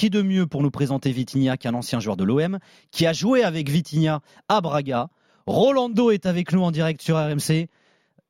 qui 0.00 0.08
de 0.08 0.22
mieux 0.22 0.46
pour 0.46 0.62
nous 0.62 0.70
présenter 0.70 1.10
Vitinha 1.10 1.58
qu'un 1.58 1.74
ancien 1.74 2.00
joueur 2.00 2.16
de 2.16 2.24
l'OM, 2.24 2.58
qui 2.90 3.06
a 3.06 3.12
joué 3.12 3.44
avec 3.44 3.68
Vitinha 3.68 4.20
à 4.48 4.62
Braga. 4.62 5.08
Rolando 5.46 6.10
est 6.10 6.24
avec 6.24 6.54
nous 6.54 6.62
en 6.62 6.70
direct 6.70 7.02
sur 7.02 7.16
RMC. 7.16 7.68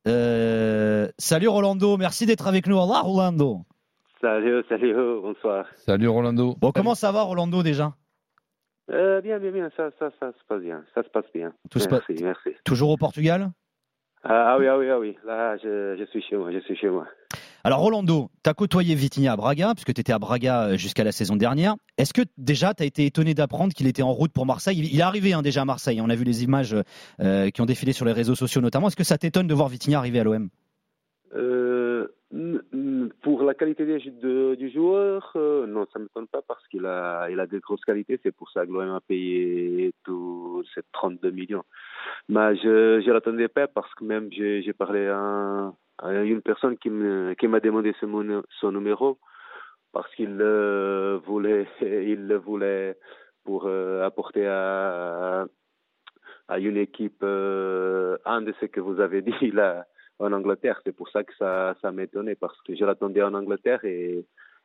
Euh, 0.08 1.06
salut 1.16 1.46
Rolando, 1.46 1.96
merci 1.96 2.26
d'être 2.26 2.48
avec 2.48 2.66
nous. 2.66 2.74
Au 2.76 2.82
revoir 2.82 3.04
Rolando. 3.04 3.60
Salut, 4.20 4.64
salut, 4.68 4.94
bonsoir. 5.22 5.64
Salut 5.76 6.08
Rolando. 6.08 6.56
Bon, 6.60 6.72
comment 6.72 6.96
ça 6.96 7.12
va 7.12 7.22
Rolando 7.22 7.62
déjà? 7.62 7.92
Euh, 8.90 9.20
Bien, 9.20 9.38
bien, 9.38 9.52
bien, 9.52 9.70
ça, 9.76 9.90
ça, 10.00 10.10
ça 10.18 10.32
se 10.32 10.44
passe 10.48 10.62
bien. 10.62 10.82
Ça 10.92 11.04
se 11.04 11.08
passe 11.08 11.30
bien. 11.32 11.52
Tout 11.70 11.78
se 11.78 11.88
merci. 12.20 12.50
Toujours 12.64 12.90
au 12.90 12.96
Portugal? 12.96 13.52
Ah, 14.24 14.54
ah 14.54 14.58
oui, 14.58 14.66
ah 14.66 14.76
oui, 14.76 14.90
ah 14.90 14.98
oui. 14.98 15.16
Là, 15.24 15.56
je, 15.58 15.94
je 15.96 16.04
suis 16.06 16.22
chez 16.22 16.36
moi, 16.36 16.50
je 16.50 16.58
suis 16.58 16.74
chez 16.74 16.88
moi. 16.88 17.06
Alors 17.62 17.80
Rolando, 17.80 18.30
tu 18.42 18.48
as 18.48 18.54
côtoyé 18.54 18.94
Vitinha 18.94 19.32
à 19.32 19.36
Braga, 19.36 19.74
puisque 19.74 19.92
tu 19.92 20.00
étais 20.00 20.14
à 20.14 20.18
Braga 20.18 20.68
euh, 20.68 20.76
jusqu'à 20.78 21.04
la 21.04 21.12
saison 21.12 21.36
dernière. 21.36 21.74
Est-ce 21.98 22.14
que 22.14 22.22
déjà 22.38 22.72
tu 22.72 22.82
as 22.82 22.86
été 22.86 23.04
étonné 23.04 23.34
d'apprendre 23.34 23.74
qu'il 23.74 23.86
était 23.86 24.02
en 24.02 24.12
route 24.12 24.32
pour 24.32 24.46
Marseille? 24.46 24.78
Il 24.78 24.98
est 24.98 25.02
arrivé 25.02 25.34
hein, 25.34 25.42
déjà 25.42 25.62
à 25.62 25.64
Marseille, 25.66 26.00
on 26.00 26.08
a 26.08 26.14
vu 26.14 26.24
les 26.24 26.42
images 26.42 26.74
euh, 27.20 27.50
qui 27.50 27.60
ont 27.60 27.66
défilé 27.66 27.92
sur 27.92 28.06
les 28.06 28.12
réseaux 28.12 28.34
sociaux 28.34 28.62
notamment. 28.62 28.88
Est-ce 28.88 28.96
que 28.96 29.04
ça 29.04 29.18
t'étonne 29.18 29.46
de 29.46 29.52
voir 29.52 29.68
Vitinha 29.68 29.98
arriver 29.98 30.20
à 30.20 30.24
l'OM 30.24 30.48
Euh, 31.34 32.08
pour 33.22 33.42
la 33.42 33.52
qualité 33.52 33.84
du 33.84 34.70
joueur, 34.70 35.32
non, 35.34 35.86
ça 35.92 35.98
ne 35.98 36.04
m'étonne 36.04 36.28
pas 36.28 36.40
parce 36.46 36.66
qu'il 36.68 36.86
a, 36.86 37.28
des 37.46 37.58
grosses 37.58 37.84
qualités. 37.84 38.18
C'est 38.22 38.34
pour 38.34 38.50
ça 38.52 38.64
que 38.64 38.72
l'OM 38.72 38.94
a 38.94 39.00
payé 39.00 39.92
tous 40.04 40.64
ces 40.74 40.80
32 40.92 41.30
millions. 41.30 41.64
Mais 42.30 42.56
je 42.56 43.06
ne 43.06 43.12
l'attendais 43.12 43.48
pas 43.48 43.66
parce 43.66 43.92
que 43.94 44.04
même 44.04 44.28
j'ai 44.32 44.72
parlé 44.72 45.08
à, 45.08 45.72
à 46.02 46.12
une 46.22 46.42
personne 46.42 46.76
qui 46.78 46.90
m'a 46.90 47.60
demandé 47.60 47.94
son, 48.00 48.72
numéro 48.72 49.18
parce 49.92 50.12
qu'il 50.14 50.36
le 50.36 51.20
voulait, 51.26 51.66
il 51.82 52.40
pour 53.44 53.66
euh, 53.66 54.04
apporter 54.04 54.46
à, 54.46 55.46
une 56.58 56.76
équipe 56.76 57.22
euh, 57.22 58.16
un 58.24 58.42
de 58.42 58.52
ce 58.60 58.66
que 58.66 58.80
vous 58.80 59.00
avez 59.00 59.22
dit 59.22 59.50
là 59.52 59.86
en 60.18 60.32
Angleterre. 60.32 60.80
C'est 60.84 60.92
pour 60.94 61.08
ça 61.08 61.24
que 61.24 61.32
ça, 61.38 61.74
ça 61.80 61.92
m'étonnait 61.92 62.34
parce 62.34 62.60
que 62.62 62.74
je 62.74 62.84
l'attendais 62.84 63.22
en 63.22 63.34
Angleterre 63.34 63.84
et, 63.84 64.24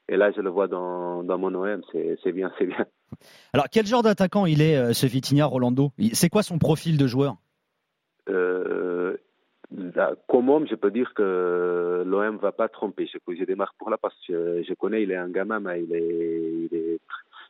là 0.10 0.32
je 0.32 0.42
le 0.42 0.50
vois 0.50 0.68
dans, 0.68 1.24
mon 1.24 1.54
OM. 1.56 1.82
C'est 1.92 2.32
bien, 2.32 2.52
c'est 2.58 2.66
bien. 2.66 2.86
Alors 3.54 3.68
quel 3.72 3.86
genre 3.86 4.04
d'attaquant 4.04 4.46
il 4.46 4.62
est 4.62 4.78
euh, 4.78 4.94
ce 4.94 5.06
Vitinha 5.06 5.46
Rolando? 5.46 5.92
Il- 5.98 6.16
C'est 6.16 6.30
quoi 6.30 6.44
son 6.44 6.60
profil 6.60 6.98
de 6.98 7.08
joueur? 7.08 7.32
Euh, 7.32 7.45
là, 9.96 10.14
comme 10.28 10.50
homme, 10.50 10.68
je 10.68 10.76
peux 10.76 10.92
dire 10.92 11.14
que 11.14 12.04
l'OM 12.06 12.38
va 12.38 12.52
pas 12.52 12.70
tromper. 12.70 13.08
Je, 13.08 13.18
je 13.34 13.44
démarre 13.44 13.74
pour 13.78 13.90
là 13.90 13.98
parce 13.98 14.16
que 14.28 14.64
je, 14.64 14.74
connais, 14.74 15.04
il 15.04 15.12
est 15.12 15.16
un 15.16 15.30
gamin, 15.30 15.60
mais 15.60 15.84
il 15.84 15.94
est, 15.96 16.68
il 16.72 16.78
est 16.78 17.00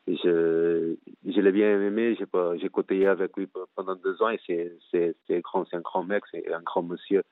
je, 0.08 0.96
je 1.26 1.42
l'ai 1.42 1.52
bien 1.52 1.82
aimé. 1.82 2.16
J'ai 2.18 2.26
j'ai 2.60 2.70
côtoyé 2.70 3.08
avec 3.08 3.36
lui 3.38 3.48
pendant 3.76 3.96
deux 3.96 4.22
ans 4.22 4.30
et 4.30 4.40
c'est, 4.46 4.74
c'est, 4.92 5.16
c'est 5.28 5.42
grand, 5.42 5.66
c'est 5.70 5.78
un 5.78 5.82
grand 5.82 6.04
mec, 6.04 6.24
c'est 6.32 6.52
un 6.54 6.62
grand 6.62 6.84
monsieur. 6.84 7.24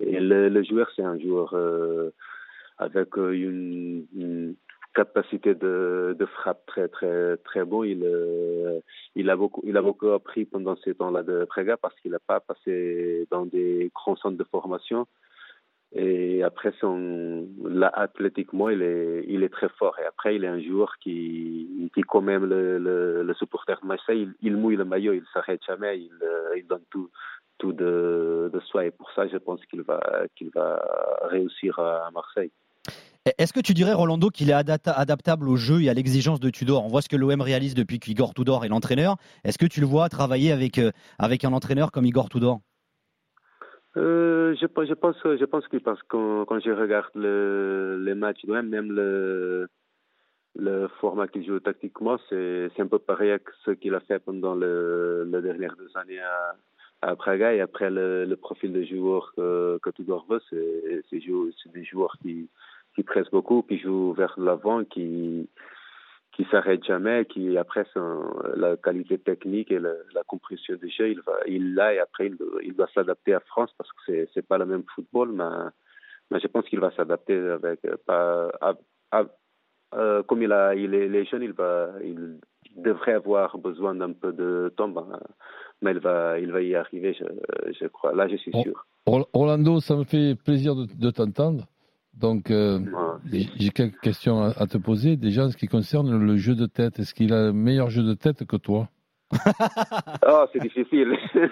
Et 0.00 0.20
le, 0.20 0.48
le 0.48 0.62
joueur, 0.62 0.90
c'est 0.94 1.02
un 1.02 1.18
joueur 1.18 1.54
euh, 1.54 2.10
avec 2.78 3.16
euh, 3.18 3.32
une, 3.32 4.06
une 4.16 4.54
capacité 4.94 5.54
de, 5.54 6.16
frappe 6.34 6.64
très 6.66 6.88
très 6.88 7.36
très 7.38 7.64
bon. 7.64 7.84
Il 7.84 8.02
euh, 8.04 8.80
il 9.14 9.30
a 9.30 9.36
beaucoup 9.36 9.62
il 9.64 9.76
a 9.76 9.82
beaucoup 9.82 10.08
appris 10.10 10.44
pendant 10.44 10.76
ces 10.76 10.94
temps-là 10.94 11.22
de 11.22 11.44
Praga 11.44 11.76
parce 11.76 11.98
qu'il 12.00 12.12
n'a 12.12 12.18
pas 12.18 12.40
passé 12.40 13.26
dans 13.30 13.46
des 13.46 13.90
grands 13.94 14.16
centres 14.16 14.36
de 14.38 14.44
formation. 14.44 15.06
Et 15.94 16.42
après 16.42 16.72
son 16.80 17.46
là 17.64 17.90
athlétiquement 17.92 18.70
il 18.70 18.80
est 18.82 19.24
il 19.28 19.42
est 19.42 19.50
très 19.50 19.68
fort 19.68 19.98
et 20.00 20.06
après 20.06 20.36
il 20.36 20.44
est 20.44 20.48
un 20.48 20.60
joueur 20.60 20.96
qui 20.98 21.90
qui 21.94 22.00
quand 22.00 22.22
même 22.22 22.46
le 22.46 22.78
le, 22.78 23.22
le 23.22 23.34
supporter 23.34 23.78
de 23.82 23.86
Marseille 23.86 24.22
il, 24.22 24.34
il 24.40 24.56
mouille 24.56 24.76
le 24.76 24.86
maillot 24.86 25.12
il 25.12 25.24
s'arrête 25.34 25.60
jamais 25.66 25.98
il 26.00 26.18
euh, 26.22 26.56
il 26.56 26.66
donne 26.66 26.84
tout 26.90 27.10
tout 27.58 27.74
de, 27.74 28.50
de 28.50 28.60
soi 28.60 28.86
et 28.86 28.90
pour 28.90 29.10
ça 29.12 29.28
je 29.28 29.36
pense 29.36 29.62
qu'il 29.66 29.82
va 29.82 30.00
qu'il 30.34 30.50
va 30.54 30.82
réussir 31.24 31.78
à 31.78 32.10
Marseille. 32.10 32.52
Est-ce 33.38 33.52
que 33.52 33.60
tu 33.60 33.72
dirais, 33.72 33.92
Rolando, 33.92 34.30
qu'il 34.30 34.50
est 34.50 34.52
adapta- 34.52 34.94
adaptable 34.96 35.48
au 35.48 35.54
jeu 35.54 35.80
et 35.80 35.88
à 35.88 35.94
l'exigence 35.94 36.40
de 36.40 36.50
Tudor? 36.50 36.84
On 36.84 36.88
voit 36.88 37.02
ce 37.02 37.08
que 37.08 37.14
l'OM 37.14 37.40
réalise 37.40 37.74
depuis 37.74 38.00
qu'Igor 38.00 38.34
Tudor 38.34 38.64
est 38.64 38.68
l'entraîneur. 38.68 39.16
Est-ce 39.44 39.58
que 39.58 39.66
tu 39.66 39.80
le 39.80 39.86
vois 39.86 40.08
travailler 40.08 40.50
avec, 40.50 40.78
euh, 40.78 40.90
avec 41.20 41.44
un 41.44 41.52
entraîneur 41.52 41.92
comme 41.92 42.04
Igor 42.04 42.28
Tudor? 42.28 42.58
Euh, 43.96 44.56
je, 44.60 44.66
pense- 44.66 44.88
que 44.88 45.76
parce 45.76 46.02
que 46.02 46.44
quand, 46.44 46.60
je 46.60 46.70
regarde 46.72 47.14
le, 47.14 48.02
les 48.04 48.14
matchs 48.14 48.44
de 48.44 48.54
l'OM, 48.54 48.68
même 48.68 48.90
le, 48.90 49.68
le 50.56 50.88
format 51.00 51.28
qu'il 51.28 51.46
joue 51.46 51.60
tactiquement, 51.60 52.18
c'est, 52.28 52.70
un 52.76 52.86
peu 52.88 52.98
pareil 52.98 53.38
que 53.38 53.52
ce 53.64 53.70
qu'il 53.70 53.94
a 53.94 54.00
fait 54.00 54.18
pendant 54.18 54.56
le, 54.56 55.30
les 55.32 55.42
dernières 55.42 55.76
deux 55.76 55.90
années 55.94 56.18
à, 56.20 56.56
à. 57.02 57.52
Et 57.54 57.60
après, 57.60 57.88
le, 57.88 58.24
le 58.24 58.36
profil 58.36 58.72
de 58.72 58.82
joueur 58.82 59.32
que, 59.36 59.78
que 59.80 59.90
Tudor 59.90 60.26
veut, 60.28 60.40
c'est 60.50 61.72
des 61.72 61.84
joueurs 61.84 62.16
qui, 62.20 62.48
qui 62.94 63.02
pressent 63.02 63.30
beaucoup, 63.30 63.62
qui 63.62 63.78
jouent 63.78 64.12
vers 64.12 64.34
l'avant, 64.38 64.84
qui, 64.84 65.48
qui 66.32 66.44
s'arrête 66.50 66.84
jamais, 66.84 67.24
qui 67.26 67.56
après 67.58 67.84
son, 67.92 68.22
la 68.56 68.76
qualité 68.76 69.18
technique 69.18 69.70
et 69.70 69.78
la, 69.78 69.92
la 70.14 70.22
compréhension 70.24 70.76
du 70.76 70.88
jeu, 70.90 71.10
il 71.10 71.20
va, 71.20 71.34
il 71.46 71.74
l'a 71.74 71.94
et 71.94 71.98
après 71.98 72.26
il, 72.28 72.36
doit- 72.36 72.62
il 72.62 72.74
doit 72.74 72.88
s'adapter 72.94 73.34
à 73.34 73.40
France 73.40 73.70
parce 73.78 73.90
que 73.92 73.98
c'est 74.06 74.28
c'est 74.34 74.46
pas 74.46 74.58
le 74.58 74.66
même 74.66 74.84
football, 74.94 75.32
mais, 75.32 75.44
mais 76.30 76.40
je 76.40 76.46
pense 76.48 76.64
qu'il 76.66 76.80
va 76.80 76.90
s'adapter 76.92 77.36
avec 77.36 77.84
euh, 77.84 77.96
pas 78.06 78.50
à- 78.60 78.74
à- 79.10 79.26
euh, 79.94 80.22
comme 80.22 80.42
il 80.42 80.52
a 80.52 80.74
il 80.74 80.94
est, 80.94 81.06
il 81.06 81.14
est 81.16 81.24
jeune, 81.26 81.42
il 81.42 81.52
va 81.52 81.90
il 82.02 82.38
devrait 82.76 83.12
avoir 83.12 83.58
besoin 83.58 83.94
d'un 83.94 84.12
peu 84.12 84.32
de 84.32 84.72
temps, 84.76 84.88
ben, 84.88 85.20
mais 85.82 85.90
il 85.90 85.98
va 85.98 86.38
il 86.38 86.50
va 86.50 86.62
y 86.62 86.74
arriver, 86.74 87.12
je, 87.12 87.24
je 87.78 87.86
crois. 87.88 88.14
Là, 88.14 88.26
je 88.28 88.36
suis 88.36 88.52
sûr. 88.62 88.86
Rolando, 89.34 89.80
ça 89.80 89.96
me 89.96 90.04
fait 90.04 90.34
plaisir 90.36 90.74
de, 90.76 90.86
de 90.86 91.10
t'entendre. 91.10 91.64
Donc, 92.14 92.50
euh, 92.50 92.78
Ouais. 92.78 93.46
j'ai 93.58 93.70
quelques 93.70 94.00
questions 94.00 94.42
à, 94.42 94.48
à 94.56 94.66
te 94.66 94.78
poser. 94.78 95.16
Déjà, 95.16 95.44
en 95.46 95.50
ce 95.50 95.56
qui 95.56 95.66
concerne 95.68 96.16
le 96.16 96.36
jeu 96.36 96.54
de 96.54 96.66
tête, 96.66 96.98
est-ce 96.98 97.14
qu'il 97.14 97.32
a 97.32 97.38
un 97.48 97.52
meilleur 97.52 97.90
jeu 97.90 98.02
de 98.02 98.14
tête 98.14 98.44
que 98.44 98.56
toi? 98.56 98.88
Oh, 100.26 100.44
c'est 100.52 100.60
difficile. 100.60 101.16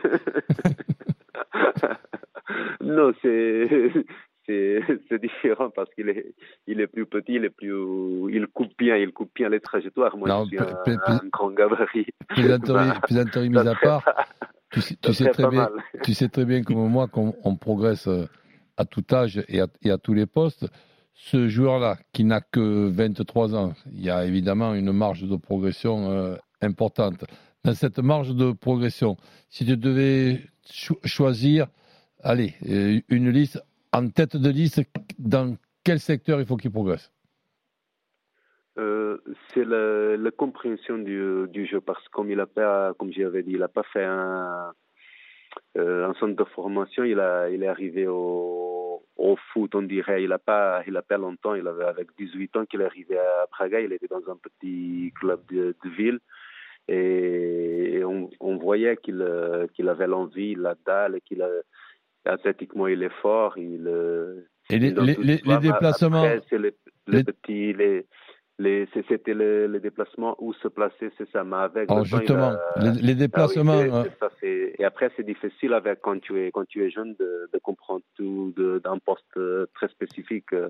non, 2.80 3.12
c'est 3.22 3.68
c'est 4.46 5.20
différent 5.20 5.70
parce 5.70 5.88
qu'il 5.94 6.08
est 6.08 6.34
il 6.66 6.80
est 6.80 6.88
plus 6.88 7.06
petit, 7.06 7.34
il 7.34 7.44
est 7.44 7.50
plus 7.50 7.72
il 8.30 8.46
coupe 8.48 8.72
bien, 8.76 8.96
il 8.96 9.12
coupe 9.12 9.30
bien 9.34 9.48
les 9.48 9.60
trajectoires. 9.60 10.16
Moi, 10.16 10.28
Non, 10.28 10.44
je 10.44 10.48
suis 10.48 10.58
un, 10.58 10.98
un 11.06 11.20
grand 11.32 11.50
gabarit. 11.52 12.06
Plaisanterie, 12.28 12.90
mise 13.48 13.66
à 13.66 13.74
part, 13.76 14.04
tu 14.72 14.80
tu 15.00 15.12
sais 15.14 15.30
très 15.30 15.48
bien, 15.48 15.62
mal. 15.62 15.72
tu 16.02 16.14
sais 16.14 16.28
très 16.28 16.44
bien 16.44 16.62
comme 16.62 16.86
moi 16.88 17.06
qu'on 17.08 17.34
on 17.44 17.56
progresse 17.56 18.08
euh, 18.08 18.26
à 18.80 18.86
tout 18.86 19.04
âge 19.12 19.44
et 19.48 19.60
à, 19.60 19.98
tous 19.98 20.14
les 20.14 20.26
postes. 20.26 20.66
Ce 21.12 21.48
joueur-là, 21.48 21.98
qui 22.14 22.24
n'a 22.24 22.40
que 22.40 22.88
23 22.88 23.54
ans, 23.54 23.74
il 23.92 24.02
y 24.02 24.08
a 24.08 24.24
évidemment 24.24 24.74
une 24.74 24.90
marge 24.90 25.22
de 25.22 25.36
progression 25.36 26.10
euh, 26.10 26.36
importante. 26.62 27.24
Dans 27.62 27.74
cette 27.74 27.98
marge 27.98 28.34
de 28.34 28.52
progression, 28.52 29.18
si 29.50 29.66
tu 29.66 29.76
devais 29.76 30.40
cho- 30.64 30.98
choisir, 31.04 31.66
allez, 32.22 32.54
euh, 32.66 33.00
une 33.10 33.28
liste 33.28 33.62
en 33.92 34.08
tête 34.08 34.36
de 34.36 34.48
liste, 34.48 34.80
dans 35.18 35.56
quel 35.84 36.00
secteur 36.00 36.40
il 36.40 36.46
faut 36.46 36.56
qu'il 36.56 36.70
progresse? 36.70 37.12
Euh, 38.78 39.18
c'est 39.52 39.64
la, 39.64 40.30
compréhension 40.30 40.96
du, 40.96 41.66
jeu 41.66 41.82
parce 41.82 42.02
que 42.04 42.10
comme 42.12 42.30
il 42.30 42.40
a 42.40 42.46
pas, 42.46 42.94
comme 42.98 43.12
j'avais 43.12 43.42
dit, 43.42 43.52
il 43.52 43.62
a 43.62 43.68
pas 43.68 43.82
fait 43.92 44.04
un, 44.04 44.72
euh, 45.76 46.08
un 46.08 46.14
centre 46.14 46.36
de 46.36 46.44
formation, 46.50 47.04
il 47.04 47.18
a, 47.20 47.48
il 47.50 47.62
est 47.62 47.68
arrivé 47.68 48.06
au, 48.06 49.02
au 49.16 49.36
foot, 49.52 49.74
on 49.74 49.82
dirait. 49.82 50.22
Il 50.24 50.32
a 50.32 50.38
pas, 50.38 50.82
il 50.86 50.96
a 50.96 51.02
pas 51.02 51.18
longtemps. 51.18 51.54
Il 51.54 51.66
avait 51.66 51.84
avec 51.84 52.08
18 52.18 52.56
ans 52.56 52.64
qu'il 52.66 52.80
est 52.80 52.84
arrivé 52.86 53.18
à 53.18 53.46
Praga. 53.50 53.80
Il 53.80 53.92
était 53.92 54.08
dans 54.08 54.28
un 54.30 54.36
petit 54.36 55.12
club 55.18 55.40
de, 55.50 55.74
de 55.84 55.90
ville 55.90 56.18
et, 56.88 57.94
et 57.98 58.04
on, 58.04 58.30
on 58.40 58.56
voyait 58.56 58.96
qu'il, 58.96 59.20
euh, 59.22 59.66
qu'il 59.74 59.88
avait 59.88 60.06
l'envie, 60.06 60.54
la 60.54 60.74
dalle, 60.86 61.16
et 61.16 61.20
qu'il 61.20 61.44
athlétiquement 62.24 62.86
il 62.88 63.02
est 63.02 63.14
fort. 63.22 63.56
Il, 63.58 63.86
euh, 63.86 64.40
Et 64.70 64.78
les, 64.78 64.92
déplacements, 64.92 66.22
après, 66.22 66.40
c'est 66.50 66.58
les, 66.58 66.74
les 67.06 67.18
les- 67.18 67.24
petits, 67.24 67.72
les, 67.72 67.74
les, 67.74 68.06
c'est- 68.06 68.06
c'était 69.08 69.34
le, 69.34 69.66
le 69.66 69.80
déplacement 69.80 70.36
où 70.38 70.52
se 70.54 70.68
placer, 70.68 71.10
c'est 71.16 71.28
ça. 71.30 71.44
Mais 71.44 71.56
avec 71.56 71.90
alors 71.90 72.04
le 72.04 72.10
temps, 72.10 72.16
il 72.16 72.20
justement, 72.20 72.50
a- 72.50 72.74
les, 72.80 72.90
les 72.90 72.92
ah 72.92 73.00
oui, 73.02 73.16
déplacements, 73.16 73.72
euh, 73.72 74.04
ça, 74.20 74.28
et 74.42 74.84
après, 74.84 75.10
c'est 75.16 75.24
difficile 75.24 75.72
avec 75.72 76.00
quand 76.00 76.20
tu 76.20 76.38
es 76.40 76.50
quand 76.50 76.66
tu 76.66 76.84
es 76.84 76.90
jeune 76.90 77.14
de, 77.14 77.48
de 77.52 77.58
comprendre 77.58 78.02
tout 78.16 78.52
de- 78.56 78.80
d'un 78.84 78.98
poste 78.98 79.24
euh, 79.36 79.66
très 79.74 79.88
spécifique. 79.88 80.52
euh, 80.52 80.68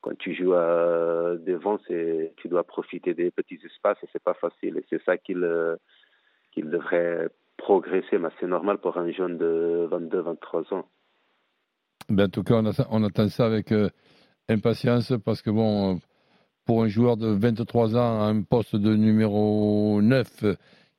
Quand 0.00 0.16
tu 0.18 0.34
joues 0.34 0.54
à 0.54 1.36
devant, 1.38 1.78
c'est 1.86 2.32
tu 2.36 2.48
dois 2.48 2.64
profiter 2.64 3.14
des 3.14 3.30
petits 3.30 3.60
espaces 3.64 3.98
et 4.02 4.08
c'est 4.12 4.22
pas 4.22 4.34
facile. 4.34 4.78
Et 4.78 4.84
c'est 4.90 5.02
ça 5.04 5.16
qu'il 5.16 5.44
euh, 5.44 5.76
qu'il 6.52 6.68
devrait 6.70 7.28
progresser, 7.56 8.18
mais 8.18 8.28
c'est 8.40 8.48
normal 8.48 8.78
pour 8.78 8.96
un 8.98 9.10
jeune 9.12 9.38
de 9.38 9.88
22-23 9.90 10.74
ans. 10.74 10.88
Ben, 12.08 12.24
en 12.24 12.28
tout 12.28 12.42
cas, 12.42 12.54
on, 12.54 12.66
attend- 12.66 12.88
on 12.90 13.04
attend 13.04 13.28
ça 13.28 13.46
avec 13.46 13.70
euh, 13.70 13.88
impatience 14.48 15.12
parce 15.24 15.40
que 15.40 15.50
bon, 15.50 15.94
euh, 15.94 15.98
pour 16.64 16.82
un 16.82 16.88
joueur 16.88 17.16
de 17.16 17.28
23 17.28 17.96
ans 17.96 18.20
à 18.20 18.24
un 18.24 18.42
poste 18.42 18.76
de 18.76 18.94
numéro 18.94 20.00
9 20.02 20.44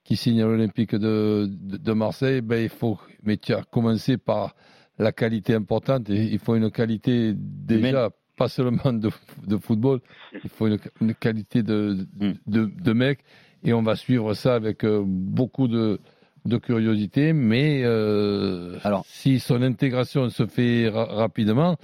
qui 0.04 0.18
signe 0.18 0.42
à 0.42 0.46
l'Olympique 0.46 0.96
de, 0.96 1.48
de, 1.50 1.94
Marseille, 1.94 2.42
ben 2.42 2.62
il 2.62 2.70
faut 2.70 3.00
mais 3.24 3.38
tu 3.38 3.54
as 3.54 3.64
commencé 3.64 4.18
par 4.18 4.54
la 5.00 5.12
qualité 5.12 5.54
importante. 5.54 6.10
Et 6.10 6.24
il 6.32 6.40
faut 6.40 6.56
une 6.56 6.72
qualité 6.72 7.34
déjà, 7.36 8.10
pas 8.38 8.50
seulement 8.50 8.94
de, 8.94 9.10
de, 9.46 9.58
football, 9.58 10.02
il 10.44 10.50
faut 10.50 10.68
une, 10.68 11.14
qualité 11.16 11.64
de, 11.64 12.06
mm. 12.20 12.34
de, 12.48 12.94
mec. 12.94 13.20
Et 13.64 13.74
on 13.74 13.82
va 13.82 13.96
suivre 13.96 14.34
ça 14.34 14.56
avec 14.56 14.84
euh, 14.84 15.04
beaucoup 15.06 15.68
de, 15.68 16.00
de 16.46 16.58
curiosité. 16.58 17.34
Mais 17.34 17.82
euh, 17.84 18.78
Alors, 18.84 19.06
si 19.08 19.40
son 19.40 19.62
intégration 19.62 20.30
se 20.30 20.46
fait 20.46 20.90
rapidement, 20.90 21.78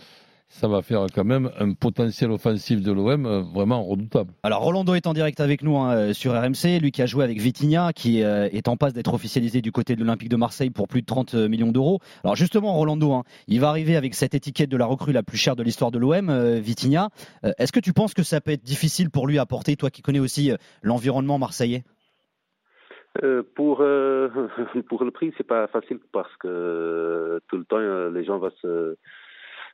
ça 0.50 0.68
va 0.68 0.82
faire 0.82 1.06
quand 1.14 1.24
même 1.24 1.52
un 1.60 1.74
potentiel 1.74 2.32
offensif 2.32 2.82
de 2.82 2.92
l'OM 2.92 3.26
euh, 3.26 3.42
vraiment 3.42 3.84
redoutable. 3.84 4.32
Alors 4.42 4.64
Rolando 4.64 4.96
est 4.96 5.06
en 5.06 5.14
direct 5.14 5.40
avec 5.40 5.62
nous 5.62 5.78
hein, 5.78 5.94
euh, 5.94 6.14
sur 6.14 6.34
RMC, 6.34 6.80
lui 6.82 6.92
qui 6.92 7.04
a 7.04 7.06
joué 7.06 7.24
avec 7.24 7.40
Vitinha, 7.40 7.94
qui 7.94 8.24
euh, 8.24 8.50
est 8.52 8.68
en 8.68 8.76
passe 8.76 8.94
d'être 8.94 9.14
officialisé 9.14 9.62
du 9.62 9.72
côté 9.72 9.96
de 9.96 10.02
l'Olympique 10.02 10.30
de 10.30 10.36
Marseille 10.36 10.72
pour 10.72 10.88
plus 10.88 11.02
de 11.02 11.06
30 11.06 11.36
millions 11.36 11.72
d'euros. 11.72 12.00
Alors 12.24 12.36
justement 12.36 12.74
Rolando, 12.74 13.14
hein, 13.14 13.24
il 13.48 13.62
va 13.62 13.70
arriver 13.70 13.96
avec 13.96 14.16
cette 14.16 14.34
étiquette 14.34 14.70
de 14.70 14.78
la 14.78 14.88
recrue 14.88 15.14
la 15.14 15.22
plus 15.22 15.38
chère 15.38 15.56
de 15.56 15.62
l'histoire 15.62 15.92
de 15.92 16.00
l'OM, 16.00 16.32
Vitinha. 16.60 17.10
Est-ce 17.44 17.72
que 17.72 17.80
tu 17.80 17.94
penses 17.94 18.16
que 18.16 18.24
ça 18.24 18.42
peut 18.42 18.52
être 18.52 18.64
difficile 18.64 19.12
pour 19.12 19.28
lui 19.28 19.38
à 19.38 19.46
porter, 19.46 19.76
toi 19.76 19.92
qui 19.92 20.02
connais 20.02 20.20
aussi 20.20 20.52
l'environnement 20.82 21.38
marseillais? 21.38 21.84
Pour 23.56 23.78
pour 24.90 25.04
le 25.04 25.12
prix, 25.12 25.32
c'est 25.38 25.48
pas 25.48 25.68
facile 25.68 26.00
parce 26.12 26.36
que 26.38 27.40
tout 27.48 27.58
le 27.58 27.66
temps 27.66 28.10
les 28.10 28.24
gens 28.24 28.40
vont 28.40 28.52
se 28.62 28.96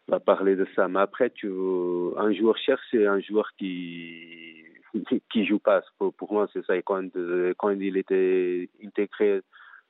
va 0.07 0.19
parler 0.19 0.55
de 0.55 0.67
ça. 0.75 0.87
Mais 0.87 0.99
après, 0.99 1.29
tu, 1.29 1.47
un 2.17 2.31
joueur 2.33 2.57
cher, 2.57 2.79
c'est 2.91 3.05
un 3.05 3.19
joueur 3.19 3.49
qui 3.57 4.63
qui 5.31 5.45
joue 5.45 5.59
pas. 5.59 5.81
Pour, 5.97 6.13
pour 6.13 6.33
moi, 6.33 6.47
c'est 6.53 6.65
ça. 6.65 6.75
Et 6.75 6.83
quand, 6.83 7.09
quand 7.57 7.69
il 7.69 7.97
était 7.97 8.69
intégré 8.83 9.41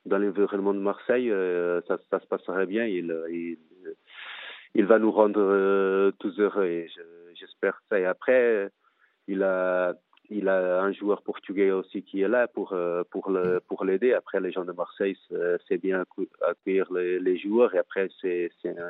dans 0.06 0.18
l'environnement 0.18 0.74
de 0.74 0.80
Marseille, 0.80 1.32
euh, 1.32 1.82
ça, 1.88 1.98
ça, 2.10 2.20
se 2.20 2.28
passerait 2.28 2.66
bien. 2.66 2.86
Il, 2.86 3.16
il, 3.30 3.58
il 4.76 4.86
va 4.86 5.00
nous 5.00 5.12
rendre 5.12 5.40
euh, 5.42 6.12
tous 6.20 6.40
heureux. 6.40 6.86
J'espère 7.34 7.80
ça. 7.90 8.00
Et 8.00 8.06
après, 8.06 8.70
il 9.28 9.44
a 9.44 9.94
il 10.32 10.50
a 10.50 10.82
un 10.82 10.92
joueur 10.92 11.22
portugais 11.22 11.70
aussi 11.70 12.02
qui 12.02 12.22
est 12.22 12.28
là 12.28 12.48
pour 12.48 12.74
euh, 12.74 13.04
pour 13.12 13.30
le 13.30 13.62
pour 13.68 13.86
l'aider. 13.86 14.14
Après, 14.14 14.40
les 14.40 14.52
gens 14.52 14.66
de 14.66 14.72
Marseille, 14.72 15.18
c'est 15.68 15.78
bien 15.78 16.04
accueillir 16.48 16.92
les, 16.92 17.20
les 17.20 17.38
joueurs. 17.38 17.76
Et 17.76 17.78
après, 17.78 18.10
c'est 18.22 18.52
c'est 18.62 18.70
un 18.70 18.90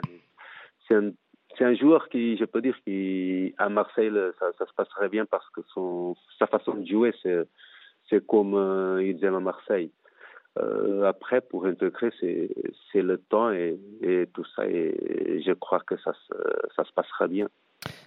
c'est 0.87 1.63
un, 1.63 1.75
joueur 1.75 2.09
qui, 2.09 2.37
je 2.37 2.45
peux 2.45 2.61
dire, 2.61 2.75
qui 2.85 3.53
à 3.57 3.69
Marseille, 3.69 4.11
ça, 4.39 4.51
se 4.65 4.73
passerait 4.75 5.09
bien 5.09 5.25
parce 5.25 5.49
que 5.49 5.61
sa 6.37 6.47
façon 6.47 6.75
de 6.75 6.85
jouer, 6.85 7.13
c'est, 7.21 8.25
comme 8.27 8.53
euh, 8.55 9.03
il 9.03 9.23
aiment 9.23 9.35
à 9.35 9.39
Marseille. 9.39 9.91
Euh, 10.57 11.03
après, 11.03 11.41
pour 11.41 11.65
intégrer, 11.65 12.11
c'est, 12.19 13.01
le 13.01 13.17
temps 13.17 13.51
et, 13.51 13.77
tout 14.33 14.45
ça. 14.55 14.65
Et 14.67 15.41
je 15.45 15.51
crois 15.53 15.81
que 15.81 15.95
ça, 15.97 16.13
se 16.13 16.93
passera 16.93 17.27
bien. 17.27 17.47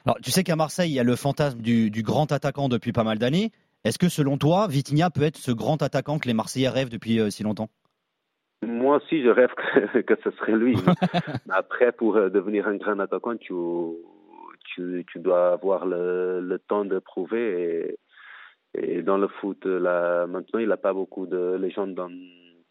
Alors, 0.07 0.19
tu 0.23 0.31
sais 0.31 0.45
qu'à 0.45 0.57
Marseille, 0.57 0.91
il 0.91 0.95
y 0.95 1.01
a 1.01 1.05
le 1.05 1.17
fantasme 1.17 1.61
du, 1.61 1.91
du 1.91 2.03
grand 2.03 2.33
attaquant 2.33 2.69
depuis 2.69 2.93
pas 2.93 3.05
mal 3.05 3.19
d'années. 3.19 3.53
Est-ce 3.85 3.99
que, 3.99 4.09
selon 4.09 4.39
toi, 4.39 4.67
Vitinha 4.67 5.11
peut 5.11 5.23
être 5.23 5.37
ce 5.37 5.53
grand 5.53 5.83
attaquant 5.83 6.19
que 6.19 6.27
les 6.27 6.35
Marseillais 6.35 6.69
rêvent 6.69 6.89
depuis 6.89 7.21
euh, 7.21 7.31
si 7.31 7.43
longtemps? 7.43 7.69
Moi 8.63 8.97
aussi, 8.97 9.23
je 9.23 9.29
rêve 9.29 9.53
que, 9.55 10.01
que 10.03 10.15
ce 10.23 10.31
serait 10.33 10.57
lui. 10.57 10.77
Après, 11.51 11.93
pour 11.93 12.17
euh, 12.17 12.29
devenir 12.29 12.67
un 12.67 12.77
grand 12.77 12.99
attaquant, 12.99 13.37
tu, 13.37 13.55
tu, 14.75 15.05
tu 15.07 15.19
dois 15.21 15.53
avoir 15.53 15.87
le, 15.87 16.41
le 16.41 16.59
temps 16.59 16.85
de 16.85 16.99
prouver. 16.99 17.99
Et, 18.75 18.89
et 18.99 19.03
dans 19.03 19.19
le 19.19 19.29
foot, 19.29 19.65
là, 19.65 20.27
maintenant, 20.27 20.61
il 20.61 20.69
n'a 20.69 20.77
pas 20.77 20.93
beaucoup 20.93 21.27
de. 21.27 21.57
Les 21.61 21.71
gens 21.71 21.87
ne 21.87 21.95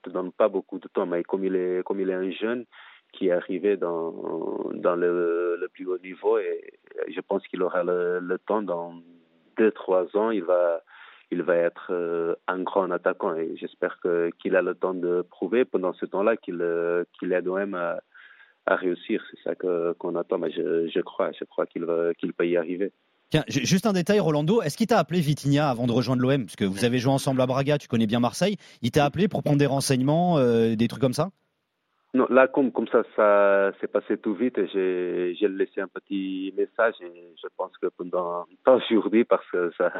te 0.03 0.09
donnent 0.09 0.31
pas 0.31 0.49
beaucoup 0.49 0.79
de 0.79 0.87
temps. 0.89 1.05
Mais 1.05 1.23
comme 1.23 1.45
il 1.45 1.55
est, 1.55 1.83
comme 1.83 1.99
il 1.99 2.09
est 2.09 2.13
un 2.13 2.31
jeune 2.31 2.65
qui 3.13 3.29
est 3.29 3.31
arrivé 3.31 3.77
dans, 3.77 4.69
dans 4.73 4.95
le, 4.95 5.57
le 5.59 5.67
plus 5.69 5.87
haut 5.87 5.97
niveau, 5.97 6.37
et 6.37 6.73
je 7.09 7.21
pense 7.21 7.47
qu'il 7.47 7.63
aura 7.63 7.83
le, 7.83 8.19
le 8.19 8.37
temps 8.37 8.61
dans 8.61 8.93
deux, 9.57 9.71
trois 9.71 10.15
ans, 10.17 10.29
il 10.29 10.43
va 10.43 10.81
il 11.31 11.43
va 11.43 11.55
être 11.55 11.87
euh, 11.91 12.35
un 12.47 12.61
grand 12.61 12.89
attaquant 12.91 13.35
et 13.35 13.55
j'espère 13.57 13.99
qu'il 14.39 14.55
a 14.55 14.61
le 14.61 14.75
temps 14.75 14.93
de 14.93 15.21
prouver 15.21 15.65
pendant 15.65 15.93
ce 15.93 16.05
temps-là 16.05 16.37
qu'il 16.37 16.61
euh, 16.61 17.03
qu'il 17.19 17.33
aide 17.33 17.47
même 17.47 17.73
à, 17.73 17.99
à 18.65 18.75
réussir. 18.75 19.23
C'est 19.31 19.41
ça 19.43 19.55
qu'on 19.55 20.15
attend, 20.15 20.37
mais 20.37 20.51
je, 20.51 20.87
je, 20.87 21.01
crois, 21.01 21.31
je 21.37 21.43
crois 21.45 21.65
qu'il 21.65 21.85
qu'il 22.17 22.33
peut 22.33 22.47
y 22.47 22.57
arriver. 22.57 22.91
Tiens, 23.29 23.43
juste 23.49 23.85
un 23.85 23.91
détail, 23.91 24.21
Rolando. 24.21 24.61
Est-ce 24.61 24.77
qu'il 24.77 24.87
t'a 24.87 24.99
appelé 24.99 25.19
Vitinha 25.19 25.69
avant 25.69 25.85
de 25.85 25.91
rejoindre 25.91 26.21
l'OM 26.21 26.45
Parce 26.45 26.55
que 26.55 26.63
vous 26.63 26.85
avez 26.85 26.97
joué 26.97 27.11
ensemble 27.11 27.41
à 27.41 27.45
Braga, 27.45 27.77
tu 27.77 27.89
connais 27.89 28.07
bien 28.07 28.21
Marseille. 28.21 28.55
Il 28.81 28.91
t'a 28.91 29.03
appelé 29.03 29.27
pour 29.27 29.43
prendre 29.43 29.57
des 29.57 29.65
renseignements, 29.65 30.37
euh, 30.37 30.75
des 30.75 30.87
trucs 30.87 31.01
comme 31.01 31.13
ça? 31.13 31.29
Non, 32.13 32.25
là, 32.29 32.47
comme, 32.47 32.71
comme 32.71 32.87
ça, 32.87 33.03
ça 33.17 33.73
s'est 33.81 33.87
passé 33.87 34.17
tout 34.17 34.33
vite. 34.33 34.57
J'ai 34.73 35.35
laissé 35.49 35.81
un 35.81 35.89
petit 35.89 36.53
message 36.55 36.95
et 37.01 37.33
je 37.35 37.47
pense 37.57 37.71
que 37.81 37.87
pendant, 37.87 38.45
aujourd'hui, 38.65 39.25
parce 39.25 39.45
que 39.51 39.71
ça, 39.77 39.91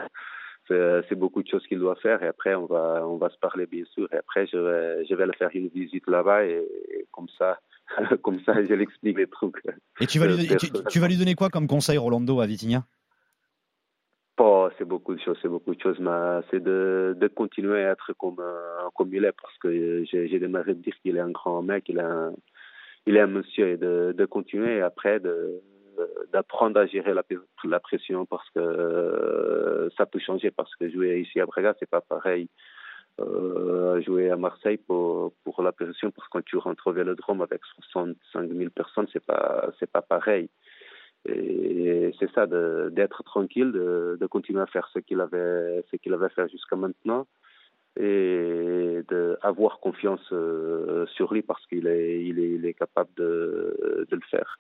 c'est 0.68 1.16
beaucoup 1.16 1.44
de 1.44 1.48
choses 1.48 1.66
qu'il 1.68 1.80
doit 1.80 1.96
faire 1.96 2.22
et 2.24 2.28
après 2.28 2.56
on 2.56 2.66
va 2.66 3.04
on 3.06 3.18
va 3.18 3.30
se 3.30 3.38
parler 3.38 3.66
bien 3.66 3.86
sûr 3.94 4.08
et 4.14 4.18
après 4.18 4.48
je 4.48 4.58
vais 4.58 5.06
je 5.06 5.16
vais 5.16 5.26
le 5.26 5.34
faire 5.34 5.50
une 5.54 5.68
visite 5.68 6.08
là-bas 6.08 6.46
et, 6.46 6.66
comme 7.12 7.28
ça 7.38 7.60
comme 8.24 8.40
ça 8.46 8.54
je 8.64 8.74
l'explique 8.74 9.18
les 9.18 9.28
trucs. 9.28 9.62
Et 10.02 10.08
tu 10.08 10.20
vas 10.20 10.28
lui 10.28 10.48
tu, 10.90 11.00
vas 11.00 11.08
lui 11.08 11.18
donner 11.18 11.36
quoi 11.36 11.50
comme 11.50 11.68
conseil 11.68 11.98
Rolando 11.98 12.42
à 12.42 12.46
Vitinha? 12.46 12.84
Oh, 14.40 14.70
c'est 14.78 14.86
beaucoup 14.86 15.16
de 15.16 15.20
choses, 15.20 15.38
c'est 15.42 15.48
beaucoup 15.48 15.74
de 15.74 15.82
choses, 15.82 15.98
mais 16.00 16.42
c'est 16.52 16.62
de, 16.62 17.18
de 17.20 17.28
continuer 17.28 17.84
à 17.84 17.92
être 17.94 18.14
comme, 18.14 18.40
euh, 18.40 18.88
comme 18.94 19.12
il 19.12 19.26
est, 19.26 19.32
parce 19.32 19.58
que 19.58 20.06
j'ai 20.06 20.40
démarré 20.40 20.76
de 20.76 20.82
dire 20.82 20.94
qu'il 21.02 21.18
est 21.18 21.22
un 21.22 21.32
grand 21.32 21.64
mec, 21.64 21.86
il 21.90 21.98
est 21.98 22.02
un, 22.02 22.34
il 23.08 23.18
est 23.18 23.20
un 23.20 23.28
monsieur, 23.28 23.70
et 23.70 23.78
de, 23.78 24.14
de 24.16 24.26
continuer 24.26 24.82
après 24.82 25.20
de, 25.20 25.60
d'apprendre 26.32 26.80
à 26.80 26.86
gérer 26.86 27.14
la, 27.14 27.24
la, 27.64 27.80
pression 27.80 28.26
parce 28.26 28.50
que 28.52 28.60
euh, 28.60 29.90
ça 29.98 30.06
peut 30.06 30.20
changer 30.20 30.52
parce 30.52 30.76
que 30.76 30.90
jouer 30.90 31.20
ici 31.20 31.40
à 31.40 31.46
Braga 31.46 31.76
c'est 31.80 31.90
pas 31.90 32.02
pareil 32.02 32.50
euh, 33.20 34.02
jouer 34.02 34.30
à 34.30 34.38
Marseille 34.38 34.78
pour 34.78 35.34
pour 35.44 35.62
la 35.62 35.72
pression 35.72 36.12
parce 36.12 36.28
que 36.28 36.32
quand 36.34 36.46
tu 36.46 36.58
rentres 36.58 36.88
au 36.88 36.94
Vélodrome 36.94 37.42
avec 37.42 37.62
65 37.66 38.50
000 38.52 38.70
personnes 38.72 39.08
c'est 39.12 39.26
pas 39.26 39.70
c'est 39.80 39.92
pas 39.92 40.02
pareil 40.02 40.50
et 41.26 42.14
c'est 42.20 42.32
ça 42.32 42.46
d'être 42.48 43.24
tranquille 43.24 43.72
de, 43.72 44.18
de, 44.20 44.28
continuer 44.28 44.62
à 44.62 44.68
faire 44.68 44.88
ce 44.94 45.00
qu'il 45.00 45.20
avait 45.20 45.84
ce 45.92 45.98
qu'il 45.98 46.14
avait 46.14 46.30
fait 46.30 46.48
jusqu'à 46.50 46.76
maintenant 46.76 47.28
et 48.00 49.02
d'avoir 49.10 49.80
confiance 49.80 50.22
euh, 50.32 51.06
sur 51.08 51.34
lui 51.34 51.42
parce 51.42 51.66
qu'il 51.68 51.88
est, 51.88 52.24
il 52.24 52.40
est, 52.40 52.52
il 52.52 52.66
est 52.66 52.74
capable 52.74 53.10
de, 53.18 54.06
de 54.10 54.16
le 54.16 54.22
faire. 54.30 54.60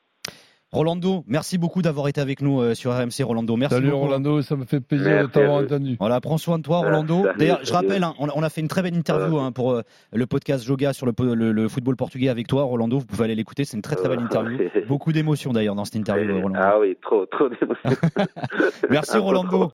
Rolando, 0.78 1.24
merci 1.26 1.58
beaucoup 1.58 1.82
d'avoir 1.82 2.08
été 2.08 2.22
avec 2.22 2.40
nous 2.40 2.62
euh, 2.62 2.76
sur 2.76 2.92
RMC. 2.96 3.24
Rolando, 3.24 3.56
merci 3.56 3.74
Salut 3.74 3.90
beaucoup. 3.90 4.04
Rolando, 4.04 4.44
ça 4.44 4.56
me 4.56 4.64
fait 4.64 4.80
plaisir 4.80 5.24
de 5.24 5.32
t'avoir 5.32 5.64
entendu. 5.64 5.98
Voilà, 6.00 6.22
prends 6.22 6.38
soin 6.38 6.60
de 6.60 6.64
toi, 6.64 6.78
Rolando. 6.78 7.26
D'ailleurs, 7.40 7.62
je 7.64 7.74
rappelle, 7.74 8.04
hein, 8.04 8.14
on, 8.20 8.44
a 8.44 8.50
fait 8.50 8.62
une 8.62 8.68
très 8.68 8.84
belle 8.84 8.96
interview 8.96 9.40
hein, 9.40 9.52
pour 9.52 9.72
euh, 9.72 9.82
le 10.14 10.28
podcast 10.28 10.64
Joga 10.64 10.94
sur 10.94 11.08
le, 11.08 11.68
football 11.68 11.96
portugais 11.96 12.30
avec 12.30 12.46
toi, 12.46 12.62
Rolando. 12.62 13.00
Vous 13.00 13.08
pouvez 13.08 13.24
aller 13.24 13.34
l'écouter, 13.34 13.66
c'est 13.66 13.76
une 13.76 13.82
très 13.82 13.96
très 13.96 14.08
belle 14.08 14.20
interview. 14.20 14.60
Beaucoup 14.88 15.12
d'émotions 15.12 15.52
d'ailleurs 15.52 15.74
dans 15.74 15.86
cette 15.86 15.96
interview, 15.96 16.36
Rolando. 16.36 16.60
Ah 16.62 16.78
oui, 16.80 16.96
trop, 17.02 17.26
trop 17.26 17.50
d'émotions. 17.50 17.90
merci, 18.92 19.18
Rolando. 19.18 19.66